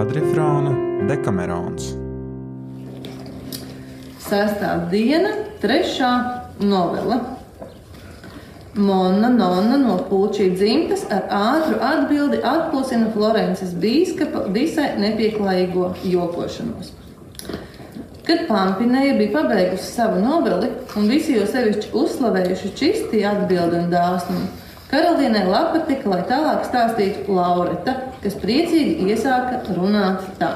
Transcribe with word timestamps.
kvadrifrāna 0.00 0.70
Dekamerons. 1.10 1.90
Sestā 4.24 4.70
diena, 4.88 5.34
trešā 5.60 6.12
novela. 6.64 7.18
Mona 8.80 9.28
Nonna 9.28 9.76
no 9.82 9.98
Pūčī 10.08 10.46
dzimtas 10.54 11.02
ar 11.12 11.26
ātru 11.36 11.80
atbildi 11.84 12.38
atklāsina 12.46 13.10
Florences 13.12 13.74
bīskapa 13.82 14.46
visai 14.54 14.94
nepieklājīgo 15.02 15.90
jokošanos. 16.08 16.94
Kad 18.24 18.46
Pampinēja 18.48 19.18
bija 19.18 19.34
pabeigusi 19.34 19.90
savu 19.90 20.22
noveli 20.22 20.70
un 20.96 21.10
visi 21.12 21.34
jau 21.36 21.44
sevišķi 21.50 21.92
uzslavējuši 22.00 22.72
čisti 22.78 23.20
atbildi 23.26 23.82
un 23.82 23.92
dāsnumu, 23.92 24.48
karalienei 24.88 25.44
lapa 25.50 25.82
tika, 25.90 26.14
lai 26.14 26.22
tālāk 26.30 26.64
stāstītu 26.70 27.34
Laureta, 27.34 27.98
kas 28.22 28.36
priecīgi 28.40 29.10
iesāka 29.10 29.62
runāt 29.76 30.24
tā. 30.40 30.54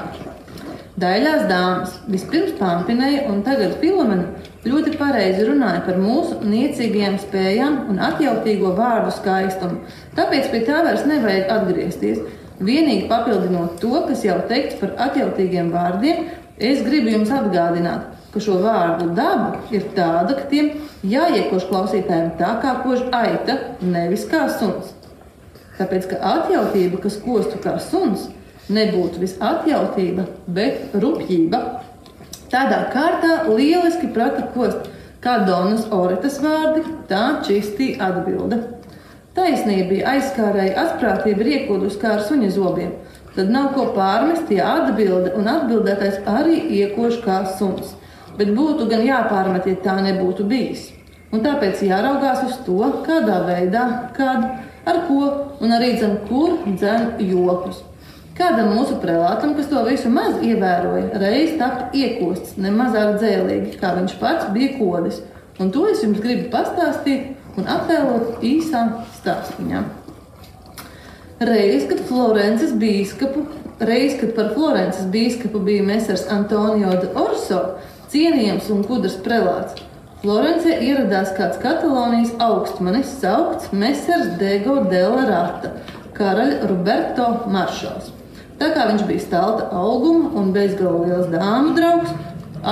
Daļās 0.95 1.41
dāmas, 1.49 1.95
vispirms 2.07 2.53
Pampinēja 2.55 3.25
un 3.27 3.41
tagad 3.43 3.73
Filomena 3.81 4.29
ļoti 4.63 4.93
pareizi 4.95 5.43
runāja 5.49 5.81
par 5.83 5.97
mūsu 5.99 6.37
niecīgajām 6.47 7.17
spējām 7.19 7.75
un 7.91 7.99
atjautīgo 8.05 8.71
vārdu 8.77 9.11
skaistumu. 9.17 9.81
Tāpēc 10.15 10.47
pie 10.53 10.61
tā 10.69 10.85
vairs 10.87 11.03
nevajag 11.09 11.51
atgriezties. 11.57 12.23
Vienīgi 12.63 13.09
papildinot 13.09 13.75
to, 13.81 13.91
kas 14.07 14.23
jau 14.23 14.37
teikts 14.47 14.79
par 14.79 14.95
atjautīgiem 15.09 15.73
vārdiem, 15.75 16.29
es 16.55 16.79
gribu 16.85 17.11
jums 17.11 17.33
atgādināt, 17.35 18.13
ka 18.31 18.43
šo 18.45 18.61
vārdu 18.63 19.09
daba 19.17 19.65
ir 19.75 19.89
tāda, 19.97 20.37
ka 20.37 20.47
tiem 20.53 20.71
jāiekož 21.03 21.67
klausītājiem 21.67 22.37
tā 22.39 22.55
kā 22.63 22.77
kož 22.85 23.03
aita, 23.11 23.59
nevis 23.83 24.23
kā 24.31 24.47
suns. 24.55 24.95
Tāpēc, 25.79 26.07
ka 26.11 26.19
atjautība, 26.33 27.01
kas 27.03 27.17
kostu 27.23 27.59
kā 27.63 27.75
suns, 27.83 28.29
nebūtu 28.71 29.21
visatjautība, 29.23 30.27
bet 30.47 30.95
rupjība. 30.95 31.61
Tādā 32.51 32.85
kārtā 32.93 33.41
lieliski 33.49 34.07
prata 34.15 34.45
kost, 34.53 34.87
kā 35.23 35.39
Donas 35.47 35.87
Oretas 35.93 36.39
vārdi, 36.43 36.85
tā 37.09 37.41
čistī 37.45 37.95
atbilde. 38.01 38.61
Taisnība 39.35 39.89
bija 39.89 40.13
aizskārēja, 40.13 40.77
asprātība 40.85 41.43
ir 41.43 41.51
iekūdus 41.57 41.97
kā 41.99 42.13
ar 42.15 42.23
suņa 42.23 42.53
zobiem. 42.55 42.93
Tad 43.35 43.49
nav 43.51 43.73
ko 43.75 43.89
pārmest, 43.97 44.47
ja 44.55 44.69
atbilde 44.77 45.33
un 45.35 45.49
atbildētais 45.51 46.21
arī 46.31 46.61
iekož 46.77 47.19
kā 47.25 47.41
suns. 47.57 47.91
Bet 48.39 48.53
būtu 48.55 48.87
gan 48.91 49.03
jāpārmet, 49.03 49.67
ja 49.67 49.75
tā 49.83 49.97
nebūtu 50.05 50.45
bijis. 50.47 50.87
Un 51.35 51.43
tāpēc 51.43 51.81
jāraugās 51.83 52.45
uz 52.47 52.55
to, 52.63 52.79
kādā 53.03 53.41
veidā, 53.43 53.83
kad, 54.15 54.45
ar 54.85 55.03
ko 55.07 55.19
un 55.61 55.75
arī 55.75 55.95
dzem, 55.97 56.17
kur 56.29 56.57
dzem 56.65 57.19
jokus. 57.25 57.83
Kādam 58.35 58.73
mūsu 58.75 58.97
prelātam, 58.99 59.53
kas 59.55 59.69
to 59.71 59.81
visu 59.87 60.09
maz 60.11 60.41
ievēroja, 60.43 61.13
reiz 61.21 61.53
tapt 61.59 61.95
iekosts 61.95 62.57
nemazāk 62.59 63.15
dzēlīgi, 63.21 63.77
kā 63.79 63.93
viņš 63.95 64.17
pats 64.19 64.49
bija 64.55 64.73
kodis. 64.75 65.21
Un 65.63 65.71
to 65.71 65.85
es 65.87 66.03
jums 66.03 66.19
gribu 66.19 66.49
pastāstīt 66.51 67.31
un 67.55 67.69
attēlot 67.71 68.43
īsā 68.43 68.81
stāstījumā. 69.21 69.85
Reiz, 71.47 71.87
kad 71.87 72.03
Florences 72.09 72.75
bīskapu, 72.79 73.45
reiz, 73.79 74.17
kad 74.19 74.35
par 74.35 74.51
Florences 74.55 75.07
bīskapu 75.11 75.63
bija 75.63 75.83
mesers 75.87 76.27
Antonio 76.31 76.91
de 76.99 77.09
Orso, 77.15 77.61
cienījams 78.11 78.67
un 78.75 78.83
gudrs 78.87 79.15
prelāts, 79.23 79.79
Florencē 80.25 80.79
ieradās 80.81 81.35
kāds 81.37 81.59
Katalonijas 81.61 82.31
augstmanis 82.41 83.11
saukts 83.19 83.67
Mesers 83.77 84.31
Dego 84.39 84.79
Della 84.89 85.21
Rata, 85.27 85.69
karaļa 86.17 86.65
Roberto 86.71 87.27
Maršals. 87.53 88.07
Tā 88.57 88.71
kā 88.73 88.87
viņš 88.89 89.03
bija 89.05 89.21
stalta 89.21 89.67
auguma 89.77 90.31
un 90.41 90.49
bezgalīgi 90.55 91.11
liels 91.11 91.29
dāmas 91.29 91.75
draugs, 91.77 92.15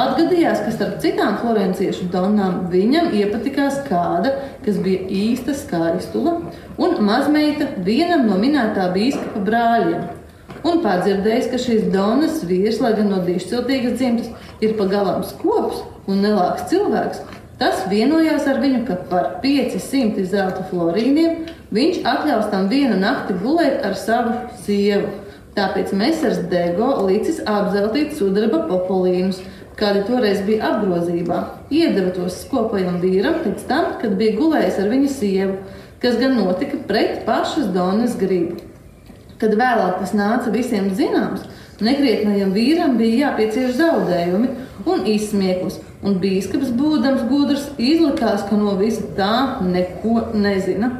atgadījās, 0.01 0.63
ka 0.65 0.73
starp 0.73 0.95
citām 1.03 1.37
florenciešu 1.43 2.07
donām 2.15 2.71
viņam 2.73 3.13
iepatikās 3.19 3.83
kāda, 3.85 4.33
kas 4.65 4.81
bija 4.81 5.05
īsta 5.13 5.53
skaistula 5.53 6.39
un 6.81 6.97
mazmeita 7.05 7.69
vienam 7.85 8.25
no 8.31 8.39
minētā 8.41 8.89
bīskapa 8.97 9.45
brāļiem. 9.45 10.09
Un 10.65 10.81
padzirdējis, 10.81 11.53
ka 11.53 11.61
šīs 11.61 11.85
donas 11.93 12.41
vīrs, 12.49 12.81
lai 12.81 12.95
gan 12.97 13.13
no 13.13 13.21
dišciltīgas 13.21 13.99
dzimtas, 14.01 14.33
ir 14.63 14.73
pagalām 14.81 15.21
skops 15.27 15.85
un 16.07 16.23
nelāks 16.23 16.65
cilvēks, 16.71 17.21
tas 17.63 17.85
vienojās 17.87 18.43
ar 18.51 18.59
viņu, 18.59 18.81
ka 18.89 18.97
par 19.07 19.27
500 19.43 20.25
zelta 20.27 20.65
florīniem 20.67 21.45
viņš 21.71 22.01
atļaus 22.03 22.49
tam 22.51 22.67
vienu 22.67 22.97
nakti 22.99 23.37
gulēt 23.39 23.85
ar 23.87 23.95
savu 23.95 24.33
sievu. 24.65 25.13
Tāpēc 25.55 25.93
Mēsers 25.95 26.41
Dego 26.51 26.89
licis 27.07 27.39
apzeltīt 27.47 28.17
sudraba 28.17 28.65
populīnus, 28.67 29.39
kādi 29.79 30.01
toreiz 30.09 30.41
bija 30.43 30.73
apgrozībā. 30.73 31.39
Iedeva 31.71 32.11
tos 32.17 32.41
skopajam 32.43 32.99
vīram 32.99 33.39
pēc 33.45 33.63
tam, 33.69 33.93
kad 34.01 34.17
bija 34.19 34.35
gulējis 34.41 34.81
ar 34.83 34.91
viņa 34.91 35.11
sievu, 35.13 35.57
kas 36.03 36.19
gan 36.19 36.35
notika 36.41 36.81
pret 36.89 37.21
pašas 37.27 37.71
Donas 37.71 38.17
gribu. 38.19 38.59
Kad 39.39 39.55
vēlāk 39.59 40.01
tas 40.01 40.11
nāca 40.17 40.51
visiem 40.51 40.91
zināms, 40.97 41.47
nekrietnajam 41.81 42.53
vīram 42.53 42.97
bija 42.99 43.29
jāpiecieš 43.29 43.77
zaudējumi 43.79 44.49
un 44.85 45.05
izsmieklis, 45.09 45.79
un 46.03 46.19
bīskaps, 46.21 46.73
būdams 46.77 47.25
gudrs, 47.29 47.69
izlikās, 47.77 48.45
ka 48.49 48.59
no 48.59 48.75
visa 48.77 49.07
tā 49.17 49.61
neko 49.65 50.29
nezina. 50.35 50.91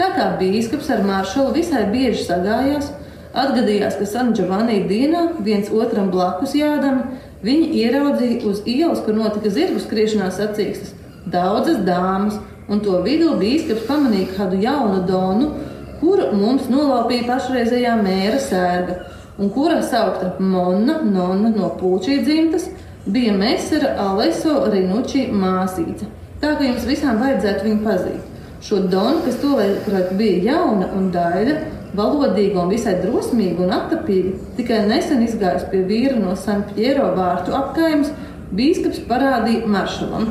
Tā 0.00 0.10
kā 0.16 0.32
bīskaps 0.40 0.90
ar 0.92 1.04
maršalu 1.06 1.54
visai 1.56 1.86
bieži 1.92 2.24
sagājās, 2.26 2.90
Atgadījās, 3.30 3.94
ka 3.94 4.06
San 4.10 4.32
Giovanni 4.34 4.80
dienā 4.90 5.36
viens 5.46 5.68
otram 5.70 6.08
blakus 6.10 6.56
jādami, 6.58 7.20
viņi 7.46 7.68
ieraudzīja 7.78 8.40
uz 8.50 8.64
ielas, 8.66 9.02
kur 9.04 9.14
notika 9.14 9.52
zirgu 9.54 9.78
skriešanās 9.78 10.40
sacīkstes, 10.40 10.96
daudzas 11.30 11.78
dāmas, 11.86 12.40
un 12.66 12.82
to 12.82 12.98
vidū 13.04 13.36
bīskaps 13.38 13.86
pamanīja 13.86 14.34
kādu 14.34 14.58
jaunu 14.64 15.04
donu, 15.06 15.52
kuru 16.00 16.32
mums 16.34 16.66
nolaupīja 16.72 17.28
pašreizējā 17.28 17.94
mēra 18.02 18.42
sērga, 18.42 18.98
un 19.40 19.50
kura 19.50 19.80
saukta 19.82 20.34
Monna, 20.38 21.00
Nonna 21.02 21.50
no 21.54 21.72
Pūčī 21.80 22.20
dzimtas, 22.24 22.68
bija 23.06 23.32
Mesera 23.32 23.94
Aleso 24.04 24.66
Rinuči 24.70 25.26
māsīca. 25.32 26.08
Tā 26.40 26.54
ka 26.56 26.64
jums 26.64 26.86
visām 26.88 27.20
vajadzētu 27.20 27.66
viņu 27.66 27.84
pazīt. 27.84 28.26
Šo 28.60 28.82
donu, 28.92 29.22
kas 29.24 29.38
tolaik 29.40 30.12
bija 30.18 30.52
jauna 30.52 30.90
un 30.96 31.08
daļa, 31.14 31.56
valodīga 31.96 32.60
un 32.60 32.70
visai 32.70 32.98
drosmīga 33.00 33.64
un 33.64 33.72
attapīga, 33.74 34.34
tikai 34.58 34.82
nesen 34.88 35.24
izgājis 35.24 35.64
pie 35.72 35.80
vīra 35.88 36.20
no 36.20 36.36
San 36.36 36.66
Piero 36.68 37.08
vārtu 37.16 37.56
apkaimes, 37.56 38.12
bīskaps 38.52 39.00
parādīja 39.08 39.68
maršalam. 39.70 40.28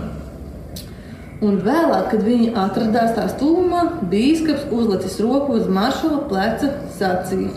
Un 1.40 1.58
vēlāk, 1.64 2.09
kad 2.12 2.24
viņi 2.25 2.52
atradās 2.59 3.14
tās 3.16 3.36
tuvumā, 3.40 3.86
bīskaps 4.12 4.68
uzlicis 4.75 5.19
roku 5.24 5.56
uz 5.56 5.69
maršala 5.72 6.25
pleca, 6.30 6.74
sacīja: 6.98 7.53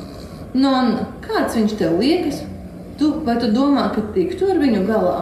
Nonna, 0.54 1.08
kāds 1.32 1.56
viņš 1.58 1.76
tev 1.80 1.98
liekas? 2.00 2.42
Tu, 3.00 3.08
vai 3.26 3.38
tu 3.40 3.48
domā, 3.52 3.88
ka 3.94 4.04
tiktu 4.14 4.52
ar 4.52 4.60
viņu 4.62 4.84
galā? 4.86 5.18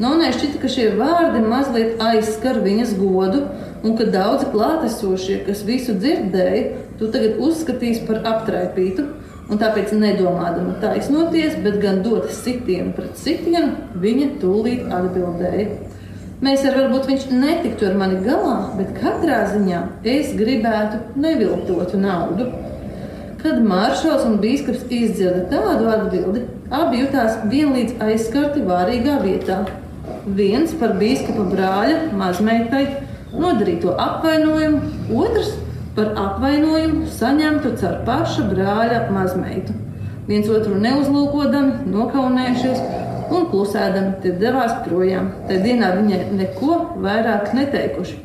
Nonai 0.00 0.30
šķita, 0.32 0.60
ka 0.62 0.68
šie 0.72 0.86
vārdi 0.96 1.42
mazliet 1.44 2.00
aizskar 2.00 2.60
viņas 2.64 2.94
godu, 2.96 3.42
un 3.84 3.96
ka 3.98 4.06
daudzi 4.08 4.48
klātesošie, 4.52 5.42
kas 5.46 5.60
visu 5.68 5.94
dzirdēja, 5.96 6.62
tu 7.00 7.10
tagad 7.12 7.40
uzskatīsi 7.44 8.06
par 8.08 8.22
aptraipītu. 8.32 9.06
Un 9.50 9.58
tāpēc, 9.58 9.90
nedomādama 9.98 10.76
taisnoties, 10.78 11.56
bet 11.64 11.80
gan 11.82 12.04
dot 12.04 12.28
sitienu 12.30 12.92
pret 12.94 13.18
sitienu, 13.18 13.72
viņa 13.98 14.28
tūlīt 14.38 14.92
atbildēja. 14.94 15.64
Mēs 16.40 16.62
ar 16.64 16.78
varbūt 16.78 17.08
viņš 17.10 17.24
netiktu 17.34 17.88
ar 17.90 17.98
mani 18.00 18.20
galā, 18.24 18.70
bet 18.78 18.94
katrā 18.96 19.42
ziņā 19.50 19.80
es 20.08 20.30
gribētu 20.38 21.02
neviltotu 21.20 21.98
naudu. 22.00 22.46
Kad 23.40 23.62
maršals 23.64 24.26
un 24.28 24.34
bīskaps 24.42 24.82
izdzirda 24.92 25.46
tādu 25.48 25.86
atbildi, 25.88 26.42
abi 26.76 26.98
jutās 27.00 27.38
vienlīdz 27.48 28.02
aizskarti 28.04 28.64
vārīgā 28.66 29.14
vietā. 29.22 29.62
Viens 30.36 30.74
par 30.76 30.92
bīskapa 31.00 31.46
brāļa 31.48 32.02
mazmeitai 32.20 32.82
nodarīto 33.32 33.94
apvainojumu, 33.96 34.82
otrs 35.22 35.54
par 35.96 36.12
apvainojumu 36.26 37.08
saņemtu 37.16 37.72
caur 37.80 37.96
paša 38.04 38.44
brāļa 38.50 39.00
mazmeitu. 39.14 39.78
Viens 40.28 40.52
otru 40.52 40.76
neuzlūkodami, 40.84 41.88
nokaunējušies 41.96 42.84
un 43.32 43.48
klusēdami, 43.50 44.18
tie 44.22 44.36
devās 44.36 44.76
projām. 44.84 45.32
Tajā 45.48 45.64
dienā 45.64 45.94
viņai 45.96 46.22
neko 46.36 46.76
vairāk 47.00 47.54
neteikuši. 47.56 48.20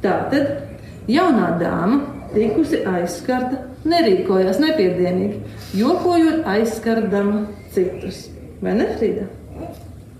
Tātad 0.00 1.10
jaunā 1.12 1.52
dāma, 1.60 2.00
tikusi 2.32 2.86
aizskarta, 2.88 3.66
nerīkojās 3.90 4.60
nepiedienīgi, 4.62 5.42
jokojot 5.78 6.46
aizskardama 6.56 7.46
citus. 7.74 8.26
Vai 8.62 8.76
ne, 8.78 8.88
Frīda? 8.96 9.28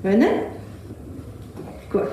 Vai 0.05 0.19
ne? 0.21 0.33
Ko? 1.93 2.07